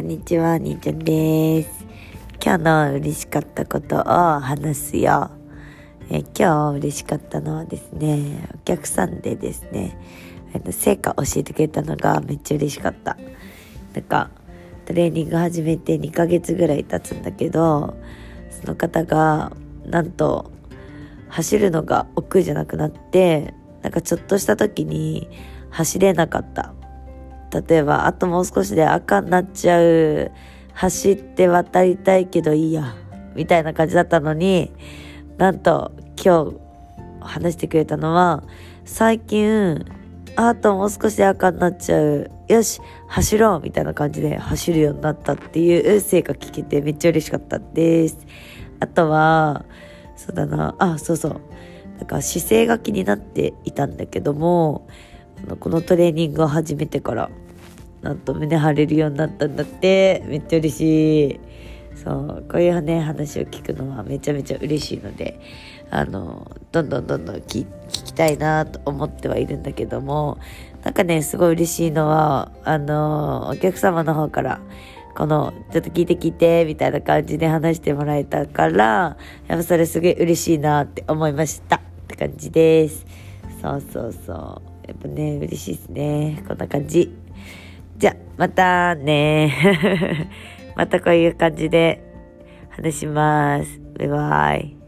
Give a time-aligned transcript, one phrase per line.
[0.00, 1.84] こんにちは、にーちゃんです。
[2.42, 4.02] 今日の嬉しかったことを
[4.40, 5.30] 話すよ。
[6.08, 9.98] え今日嬉しかったのはですね、お客さんでですね、
[10.70, 13.18] 成果教えてくれたのがめっちゃ嬉しかった。
[13.92, 14.30] なんか、
[14.86, 17.94] トレーニング始めて2ヶ月ぐらい経つんだけど、
[18.50, 19.52] その方が、
[19.84, 20.50] なんと、
[21.28, 25.28] 走るのが億劫じゃなくなって、なんかちょっとした時に
[25.68, 26.72] 走れなかった。
[27.52, 30.30] 例えば、あともう少しで赤になっちゃう。
[30.72, 32.94] 走って渡りたいけどいいや。
[33.34, 34.72] みたいな感じだったのに、
[35.36, 36.56] なんと今日
[37.20, 38.42] 話してくれたのは、
[38.84, 39.84] 最近、
[40.36, 42.30] あともう少しで赤になっちゃう。
[42.48, 48.18] よし、走ろうみたいな感じで走るようになったっていう成果聞けてめっちゃ嬉しかったです。
[48.80, 49.64] あとは、
[50.16, 51.40] そうだな、あ、そうそう。
[51.98, 54.88] なんか姿勢が気になっていたんだけども、
[55.58, 57.30] このトレーニングを始めてから
[58.02, 61.40] なんと胸張れるようになったんだってめっちゃ嬉しい
[61.96, 65.40] そうこういうね話を聞くのはめちゃめちゃ嬉しいので
[65.90, 70.38] あのどんどんどんどん聞きたいなと思ってはいるんだけども
[70.82, 74.60] なんかねすごい嬉しいのはあのお客様の方から
[75.14, 79.18] この、ちょっと聞いて聞いて、みたいな感じで話してもらえたから、
[79.48, 81.76] やっぱそれすごい嬉しいなって思いました。
[81.76, 83.04] って感じです。
[83.60, 84.69] そうそうそう。
[84.90, 86.42] やっぱね、嬉しいですね。
[86.48, 87.14] こんな感じ。
[87.96, 89.54] じゃ、またね。
[90.74, 92.02] またこういう感じで
[92.70, 93.80] 話します。
[93.96, 94.79] バイバイ。